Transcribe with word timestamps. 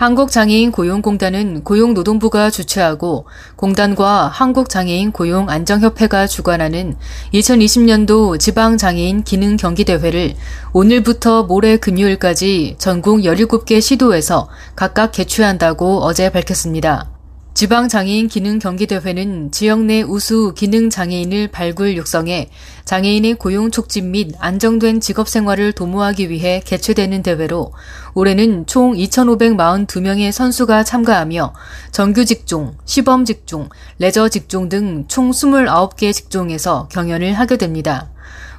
한국장애인 0.00 0.72
고용공단은 0.72 1.62
고용노동부가 1.62 2.48
주최하고 2.48 3.26
공단과 3.56 4.28
한국장애인 4.28 5.12
고용안정협회가 5.12 6.26
주관하는 6.26 6.96
2020년도 7.34 8.40
지방장애인 8.40 9.24
기능경기대회를 9.24 10.36
오늘부터 10.72 11.42
모레 11.42 11.76
금요일까지 11.76 12.76
전국 12.78 13.18
17개 13.18 13.82
시도에서 13.82 14.48
각각 14.74 15.12
개최한다고 15.12 16.02
어제 16.02 16.30
밝혔습니다. 16.30 17.09
지방장애인 17.52 18.28
기능경기대회는 18.28 19.50
지역 19.50 19.80
내 19.80 20.02
우수 20.02 20.54
기능장애인을 20.56 21.48
발굴 21.48 21.96
육성해 21.96 22.48
장애인의 22.84 23.34
고용 23.34 23.70
촉진 23.70 24.12
및 24.12 24.34
안정된 24.38 25.00
직업 25.00 25.28
생활을 25.28 25.72
도모하기 25.72 26.30
위해 26.30 26.62
개최되는 26.64 27.22
대회로 27.22 27.72
올해는 28.14 28.66
총 28.66 28.94
2,542명의 28.94 30.32
선수가 30.32 30.84
참가하며 30.84 31.52
정규 31.92 32.24
직종, 32.24 32.76
시범 32.84 33.24
직종, 33.24 33.68
레저 33.98 34.28
직종 34.28 34.68
등 34.68 35.04
총 35.08 35.30
29개 35.30 36.12
직종에서 36.12 36.88
경연을 36.90 37.34
하게 37.34 37.56
됩니다. 37.56 38.10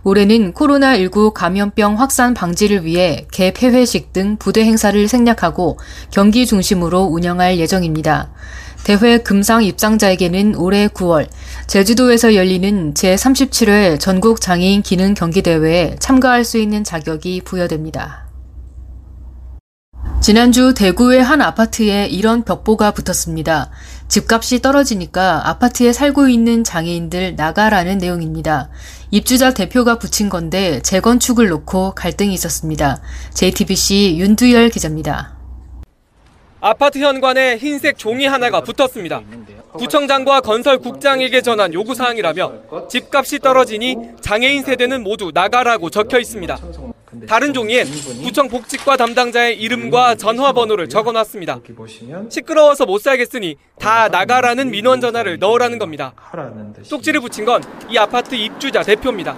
올해는 0.03 0.53
코로나19 0.53 1.33
감염병 1.33 1.99
확산 1.99 2.33
방지를 2.33 2.85
위해 2.85 3.27
개 3.31 3.51
폐회식 3.51 4.13
등 4.13 4.37
부대 4.37 4.63
행사를 4.63 5.07
생략하고 5.07 5.77
경기 6.09 6.45
중심으로 6.45 7.01
운영할 7.03 7.59
예정입니다. 7.59 8.31
대회 8.83 9.19
금상 9.19 9.63
입상자에게는 9.63 10.55
올해 10.55 10.87
9월 10.87 11.27
제주도에서 11.67 12.33
열리는 12.33 12.95
제37회 12.95 13.99
전국 13.99 14.41
장애인 14.41 14.81
기능 14.81 15.13
경기대회에 15.13 15.97
참가할 15.99 16.45
수 16.45 16.57
있는 16.57 16.83
자격이 16.83 17.41
부여됩니다. 17.45 18.31
지난주 20.21 20.75
대구의 20.75 21.23
한 21.23 21.41
아파트에 21.41 22.05
이런 22.05 22.43
벽보가 22.43 22.91
붙었습니다. 22.91 23.71
집값이 24.11 24.61
떨어지니까 24.61 25.47
아파트에 25.47 25.93
살고 25.93 26.27
있는 26.27 26.65
장애인들 26.65 27.37
나가라는 27.37 27.97
내용입니다. 27.97 28.69
입주자 29.09 29.53
대표가 29.53 29.99
붙인 29.99 30.27
건데 30.27 30.81
재건축을 30.81 31.47
놓고 31.47 31.95
갈등이 31.95 32.33
있었습니다. 32.33 33.01
JTBC 33.33 34.17
윤두열 34.19 34.67
기자입니다. 34.67 35.37
아파트 36.59 36.99
현관에 36.99 37.55
흰색 37.55 37.97
종이 37.97 38.27
하나가 38.27 38.59
붙었습니다. 38.59 39.21
구청장과 39.75 40.41
건설국장에게 40.41 41.41
전한 41.41 41.73
요구사항이라며 41.73 42.87
집값이 42.89 43.39
떨어지니 43.39 43.95
장애인 44.19 44.63
세대는 44.63 45.03
모두 45.03 45.31
나가라고 45.33 45.89
적혀 45.89 46.19
있습니다. 46.19 46.59
다른 47.27 47.53
종이엔 47.53 47.87
구청 48.23 48.47
복지과 48.47 48.97
담당자의 48.97 49.59
이름과 49.61 50.15
전화번호를 50.15 50.87
적어놨습니다. 50.89 51.59
시끄러워서 52.29 52.85
못 52.85 53.01
살겠으니 53.01 53.55
다 53.79 54.07
나가라는 54.07 54.71
민원 54.71 55.01
전화를 55.01 55.39
넣으라는 55.39 55.77
겁니다. 55.79 56.13
쪽지를 56.83 57.21
붙인 57.21 57.45
건 57.45 57.61
이 57.89 57.97
아파트 57.97 58.35
입주자 58.35 58.81
대표입니다. 58.83 59.35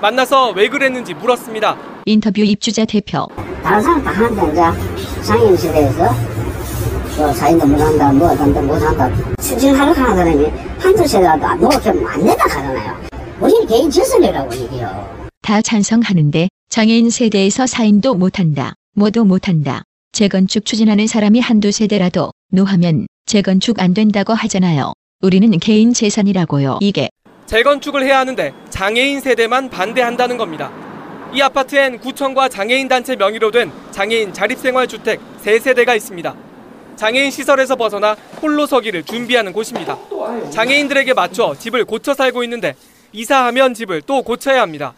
만나서 0.00 0.50
왜 0.52 0.68
그랬는지 0.68 1.12
물었습니다. 1.14 1.76
인터뷰 2.06 2.40
입주자 2.40 2.84
대표. 2.86 3.26
다른 3.62 3.82
사람 3.82 4.02
다 4.02 4.10
하는데 4.10 4.52
이제 4.52 5.22
장애인 5.22 5.56
시대에서 5.56 6.04
뭐 7.18 7.32
자인도 7.34 7.66
못한다 7.66 8.12
뭐 8.12 8.28
한다 8.28 8.62
못한다 8.62 9.10
승진하러 9.40 9.92
가는 9.92 10.16
사람이 10.16 10.46
한두 10.78 11.06
세대라도 11.06 11.54
노력하면 11.56 12.06
안 12.06 12.24
된다 12.24 12.44
하잖아요. 12.44 13.00
우리는 13.40 13.66
개인 13.66 13.90
지선이라고 13.90 14.54
얘기해요. 14.54 15.28
다 15.42 15.60
찬성하는데 15.60 16.48
장애인 16.70 17.10
세대에서 17.10 17.66
사인도 17.66 18.14
못한다. 18.14 18.74
뭐도 18.94 19.24
못한다. 19.24 19.82
재건축 20.12 20.64
추진하는 20.64 21.08
사람이 21.08 21.40
한두 21.40 21.72
세대라도 21.72 22.30
노하면 22.52 23.08
재건축 23.26 23.80
안 23.80 23.92
된다고 23.92 24.34
하잖아요. 24.34 24.92
우리는 25.20 25.50
개인 25.58 25.92
재산이라고요. 25.92 26.78
이게 26.80 27.08
재건축을 27.46 28.04
해야 28.04 28.20
하는데 28.20 28.52
장애인 28.68 29.18
세대만 29.18 29.68
반대한다는 29.68 30.36
겁니다. 30.36 30.70
이 31.34 31.42
아파트엔 31.42 31.98
구청과 31.98 32.48
장애인 32.48 32.86
단체 32.86 33.16
명의로 33.16 33.50
된 33.50 33.72
장애인 33.90 34.32
자립생활주택 34.32 35.20
3세대가 35.42 35.96
있습니다. 35.96 36.36
장애인 36.94 37.32
시설에서 37.32 37.74
벗어나 37.74 38.14
홀로 38.40 38.66
서기를 38.66 39.02
준비하는 39.02 39.52
곳입니다. 39.52 39.98
장애인들에게 40.50 41.14
맞춰 41.14 41.52
집을 41.58 41.84
고쳐 41.84 42.14
살고 42.14 42.44
있는데 42.44 42.76
이사하면 43.12 43.74
집을 43.74 44.02
또 44.02 44.22
고쳐야 44.22 44.62
합니다. 44.62 44.94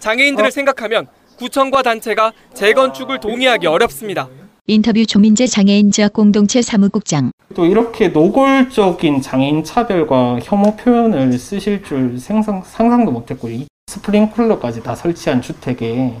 장애인들을 0.00 0.50
생각하면 0.50 1.06
구청과 1.38 1.82
단체가 1.82 2.32
재건축을 2.54 3.20
동의하기 3.20 3.66
어렵습니다. 3.66 4.28
인터뷰 4.66 5.04
조민재 5.06 5.46
장애인 5.46 5.90
지역 5.90 6.12
공동체 6.12 6.62
사무국장. 6.62 7.32
또 7.54 7.64
이렇게 7.64 8.08
노골적인 8.08 9.22
장애인 9.22 9.64
차별과 9.64 10.40
혐오 10.42 10.76
표현을 10.76 11.32
쓰실 11.32 11.82
줄 11.82 12.18
생상, 12.18 12.62
상상도 12.64 13.10
못했고요. 13.10 13.52
이 13.54 13.66
스프링클러까지 13.88 14.82
다 14.82 14.94
설치한 14.94 15.42
주택에 15.42 16.14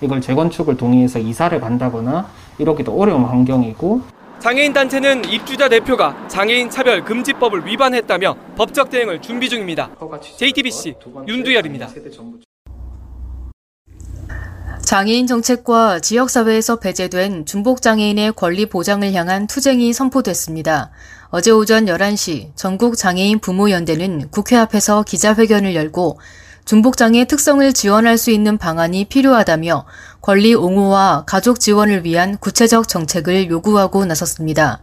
이걸 0.00 0.20
재건축을 0.20 0.76
동의해서 0.76 1.18
이사를 1.18 1.60
간다거나 1.60 2.28
이러기도 2.58 2.98
어려운 2.98 3.24
환경이고 3.24 4.00
장애인 4.40 4.72
단체는 4.72 5.24
입주자 5.30 5.68
대표가 5.68 6.26
장애인 6.26 6.68
차별 6.68 7.04
금지법을 7.04 7.64
위반했다며 7.64 8.36
법적 8.56 8.90
대응을 8.90 9.22
준비 9.22 9.48
중입니다. 9.48 9.90
JTBC 10.36 10.94
윤두열입니다. 11.28 11.88
장애인 14.92 15.26
정책과 15.26 16.00
지역사회에서 16.00 16.76
배제된 16.76 17.46
중복장애인의 17.46 18.32
권리 18.32 18.66
보장을 18.66 19.10
향한 19.14 19.46
투쟁이 19.46 19.94
선포됐습니다. 19.94 20.90
어제 21.30 21.50
오전 21.50 21.86
11시 21.86 22.54
전국장애인 22.56 23.38
부모연대는 23.38 24.28
국회 24.30 24.58
앞에서 24.58 25.02
기자회견을 25.02 25.74
열고 25.74 26.20
중복장애 26.66 27.24
특성을 27.24 27.72
지원할 27.72 28.18
수 28.18 28.30
있는 28.30 28.58
방안이 28.58 29.06
필요하다며 29.06 29.86
권리 30.20 30.52
옹호와 30.52 31.24
가족 31.26 31.58
지원을 31.58 32.04
위한 32.04 32.36
구체적 32.36 32.86
정책을 32.86 33.48
요구하고 33.48 34.04
나섰습니다. 34.04 34.82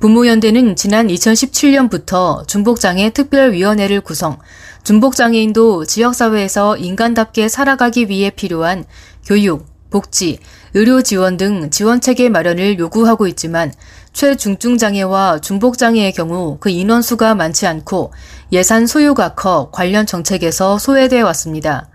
부모연대는 0.00 0.76
지난 0.76 1.08
2017년부터 1.08 2.46
중복장애 2.46 3.10
특별위원회를 3.10 4.00
구성, 4.00 4.38
중복장애인도 4.84 5.86
지역사회에서 5.86 6.76
인간답게 6.76 7.48
살아가기 7.48 8.08
위해 8.08 8.30
필요한 8.30 8.84
교육, 9.26 9.66
복지, 9.90 10.38
의료 10.74 11.02
지원 11.02 11.36
등 11.36 11.70
지원 11.70 12.00
체계 12.00 12.28
마련을 12.28 12.78
요구하고 12.78 13.26
있지만 13.26 13.72
최중증 14.12 14.78
장애와 14.78 15.40
중복 15.40 15.78
장애의 15.78 16.12
경우 16.12 16.58
그 16.60 16.70
인원수가 16.70 17.34
많지 17.34 17.66
않고 17.66 18.12
예산 18.52 18.86
소요가 18.86 19.34
커 19.34 19.70
관련 19.72 20.06
정책에서 20.06 20.78
소외돼 20.78 21.22
왔습니다. 21.22 21.88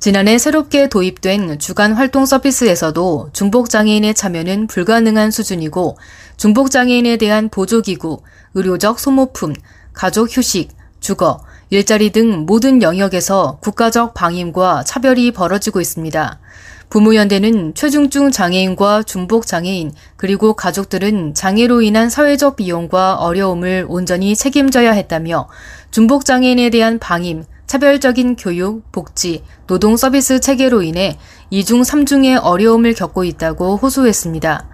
지난해 0.00 0.38
새롭게 0.38 0.88
도입된 0.88 1.58
주간 1.58 1.92
활동 1.92 2.24
서비스에서도 2.24 3.28
중복장애인의 3.34 4.14
참여는 4.14 4.66
불가능한 4.66 5.30
수준이고 5.30 5.98
중복장애인에 6.38 7.18
대한 7.18 7.50
보조기구, 7.50 8.22
의료적 8.54 8.98
소모품, 8.98 9.52
가족 9.92 10.34
휴식, 10.34 10.70
주거, 11.00 11.40
일자리 11.68 12.12
등 12.12 12.46
모든 12.46 12.80
영역에서 12.80 13.58
국가적 13.60 14.14
방임과 14.14 14.84
차별이 14.84 15.32
벌어지고 15.32 15.82
있습니다. 15.82 16.40
부모연대는 16.88 17.74
최중증 17.74 18.30
장애인과 18.30 19.02
중복 19.02 19.46
장애인 19.46 19.92
그리고 20.16 20.54
가족들은 20.54 21.34
장애로 21.34 21.82
인한 21.82 22.08
사회적 22.08 22.56
비용과 22.56 23.16
어려움을 23.16 23.84
온전히 23.86 24.34
책임져야 24.34 24.92
했다며 24.92 25.50
중복 25.90 26.24
장애인에 26.24 26.70
대한 26.70 26.98
방임, 26.98 27.44
차별적인 27.70 28.34
교육, 28.34 28.90
복지, 28.90 29.44
노동 29.68 29.96
서비스 29.96 30.40
체계로 30.40 30.82
인해 30.82 31.16
2중 31.52 31.84
3중의 31.84 32.40
어려움을 32.42 32.94
겪고 32.94 33.22
있다고 33.22 33.76
호소했습니다. 33.76 34.66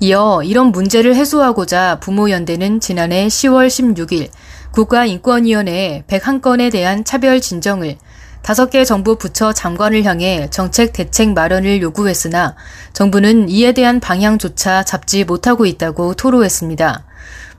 이어 0.00 0.42
이런 0.44 0.66
문제를 0.66 1.16
해소하고자 1.16 2.00
부모연대는 2.00 2.80
지난해 2.80 3.28
10월 3.28 3.68
16일 3.68 4.28
국가인권위원회에 4.72 6.04
101건에 6.06 6.70
대한 6.70 7.02
차별 7.02 7.40
진정을 7.40 7.96
다섯 8.42 8.68
개 8.68 8.84
정부 8.84 9.16
부처 9.16 9.54
장관을 9.54 10.04
향해 10.04 10.48
정책 10.50 10.92
대책 10.92 11.32
마련을 11.32 11.80
요구했으나 11.80 12.56
정부는 12.92 13.48
이에 13.48 13.72
대한 13.72 14.00
방향조차 14.00 14.82
잡지 14.82 15.24
못하고 15.24 15.64
있다고 15.64 16.12
토로했습니다. 16.12 17.06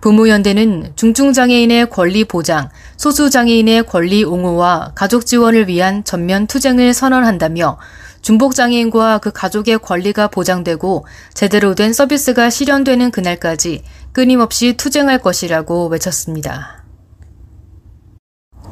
부모연대는 0.06 0.92
중증장애인의 0.96 1.90
권리 1.90 2.25
보장, 2.25 2.69
소수장애인의 2.98 3.88
권리 3.88 4.24
옹호와 4.24 4.92
가족 4.94 5.25
지원을 5.25 5.68
위한 5.68 6.04
전면 6.04 6.46
투쟁을 6.46 6.94
선언한다며 6.94 7.80
중복장애인과 8.22 9.18
그 9.18 9.31
가족의 9.31 9.80
권리가 9.80 10.28
보장되고 10.28 11.07
제대로 11.34 11.74
된 11.74 11.92
서비스가 11.92 12.52
실현되는 12.52 13.10
그날까지 13.10 13.81
끊임없이 14.12 14.74
투쟁할 14.78 15.18
것이라고 15.18 15.88
외쳤습니다. 15.88 16.84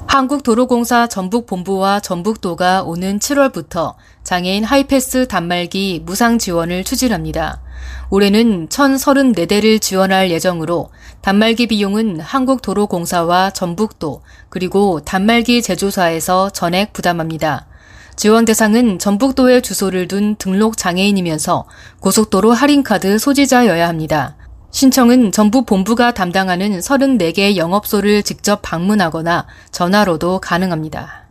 한국도로공사 0.05 1.07
전북본부와 1.07 2.01
전북도가 2.01 2.83
오는 2.83 3.17
7월부터 3.17 3.95
장애인 4.23 4.63
하이패스 4.63 5.27
단말기 5.27 6.03
무상 6.05 6.37
지원을 6.37 6.83
추진합니다. 6.83 7.63
올해는 8.09 8.67
1,034대를 8.69 9.81
지원할 9.81 10.29
예정으로 10.31 10.89
단말기 11.21 11.67
비용은 11.67 12.19
한국도로공사와 12.19 13.51
전북도 13.51 14.21
그리고 14.49 14.99
단말기 15.01 15.61
제조사에서 15.61 16.49
전액 16.49 16.93
부담합니다. 16.93 17.67
지원 18.15 18.45
대상은 18.45 18.99
전북도에 18.99 19.61
주소를 19.61 20.07
둔 20.07 20.35
등록 20.35 20.77
장애인이면서 20.77 21.65
고속도로 21.99 22.51
할인카드 22.51 23.17
소지자여야 23.17 23.87
합니다. 23.87 24.35
신청은 24.71 25.31
전북 25.31 25.65
본부가 25.65 26.13
담당하는 26.13 26.79
34개 26.79 27.55
영업소를 27.57 28.23
직접 28.23 28.59
방문하거나 28.61 29.45
전화로도 29.71 30.39
가능합니다. 30.39 31.23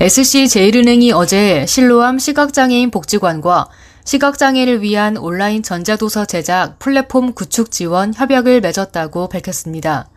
SC제일은행이 0.00 1.10
어제 1.10 1.66
실로암 1.66 2.20
시각장애인 2.20 2.92
복지관과 2.92 3.68
시각장애를 4.08 4.80
위한 4.80 5.18
온라인 5.18 5.62
전자도서 5.62 6.24
제작 6.24 6.78
플랫폼 6.78 7.34
구축 7.34 7.70
지원 7.70 8.14
협약을 8.14 8.62
맺었다고 8.62 9.28
밝혔습니다. 9.28 10.08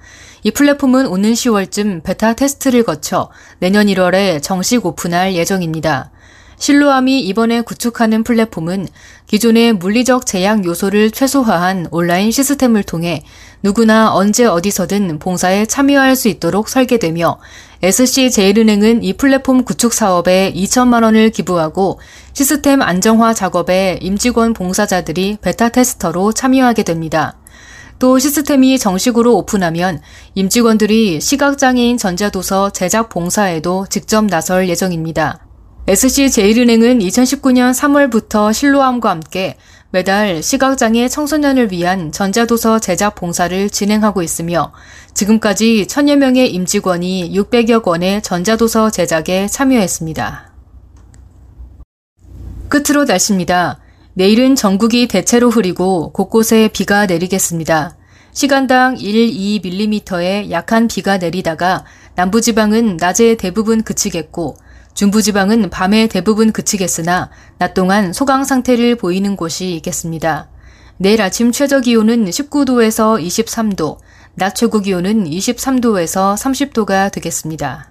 이 0.44 0.52
플랫폼은 0.52 1.08
오는 1.08 1.34
10월쯤 1.34 2.02
베타 2.02 2.34
테스트를 2.34 2.84
거쳐 2.84 3.30
내년 3.60 3.88
1월에 3.88 4.42
정식 4.42 4.86
오픈할 4.86 5.36
예정입니다. 5.36 6.10
실로암이 6.58 7.20
이번에 7.22 7.60
구축하는 7.60 8.24
플랫폼은 8.24 8.88
기존의 9.28 9.74
물리적 9.74 10.26
제약 10.26 10.64
요소를 10.64 11.12
최소화한 11.12 11.88
온라인 11.92 12.32
시스템을 12.32 12.84
통해 12.84 13.26
누구나 13.62 14.14
언제 14.14 14.46
어디서든 14.46 15.20
봉사에 15.20 15.66
참여할 15.66 16.16
수 16.16 16.30
있도록 16.30 16.70
설계되며 16.70 17.40
SC제일은행은 17.84 19.04
이 19.04 19.14
플랫폼 19.14 19.64
구축 19.64 19.92
사업에 19.94 20.54
2천만 20.56 21.04
원을 21.04 21.32
기부하고 21.32 22.00
시스템 22.34 22.80
안정화 22.80 23.34
작업에 23.34 23.98
임직원 24.02 24.54
봉사자들이 24.54 25.40
베타 25.42 25.70
테스터로 25.70 26.32
참여하게 26.32 26.84
됩니다. 26.84 27.38
또 27.98 28.20
시스템이 28.20 28.78
정식으로 28.78 29.36
오픈하면 29.36 30.00
임직원들이 30.36 31.22
시각장애인 31.22 31.98
전자도서 31.98 32.70
제작 32.70 33.10
봉사에도 33.10 33.88
직접 33.90 34.26
나설 34.26 34.70
예정입니다. 34.70 35.51
SC제일은행은 35.88 37.00
2019년 37.00 37.74
3월부터 37.74 38.54
실로암과 38.54 39.10
함께 39.10 39.58
매달 39.90 40.44
시각장애 40.44 41.10
청소년을 41.10 41.72
위한 41.72 42.12
전자도서 42.12 42.80
제작 42.80 43.16
봉사를 43.16 43.70
진행하고 43.70 44.22
있으며 44.22 44.72
지금까지 45.16 45.88
천여 45.88 46.18
명의 46.18 46.54
임직원이 46.54 47.32
600여 47.34 47.82
권의 47.82 48.22
전자도서 48.22 48.92
제작에 48.92 49.48
참여했습니다. 49.48 50.54
끝으로 52.70 53.04
날씨입니다. 53.04 53.80
내일은 54.14 54.56
전국이 54.56 55.08
대체로 55.08 55.50
흐리고 55.50 56.14
곳곳에 56.14 56.70
비가 56.72 57.08
내리겠습니다. 57.08 57.98
시간당 58.34 58.98
1, 58.98 59.60
2mm의 59.62 60.52
약한 60.52 60.88
비가 60.88 61.18
내리다가 61.18 61.84
남부지방은 62.16 62.98
낮에 62.98 63.36
대부분 63.36 63.84
그치겠고 63.84 64.56
중부지방은 64.94 65.70
밤에 65.70 66.08
대부분 66.08 66.52
그치겠으나 66.52 67.30
낮 67.58 67.74
동안 67.74 68.14
소강 68.14 68.44
상태를 68.44 68.96
보이는 68.96 69.36
곳이 69.36 69.76
있겠습니다. 69.76 70.50
내일 70.98 71.22
아침 71.22 71.52
최저 71.52 71.80
기온은 71.80 72.26
19도에서 72.26 73.20
23도, 73.26 73.98
낮 74.36 74.54
최고 74.54 74.80
기온은 74.80 75.26
23도에서 75.26 76.36
30도가 76.36 77.12
되겠습니다. 77.12 77.90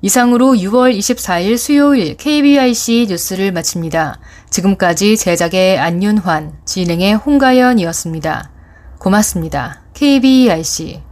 이상으로 0.00 0.52
6월 0.52 0.96
24일 0.96 1.56
수요일 1.56 2.16
KBIC 2.16 3.06
뉴스를 3.08 3.52
마칩니다. 3.52 4.20
지금까지 4.50 5.16
제작의 5.16 5.78
안윤환, 5.78 6.52
진행의 6.64 7.14
홍가연이었습니다. 7.14 8.50
고맙습니다. 8.98 9.82
KBIC 9.94 11.07